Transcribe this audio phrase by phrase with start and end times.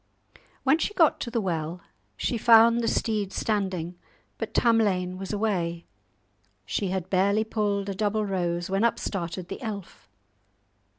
[0.63, 1.81] When she got to the well,
[2.17, 3.99] she found the steed standing,
[4.39, 5.85] but Tamlane was away.
[6.65, 10.09] She had barely pulled a double rose, when up started the elf.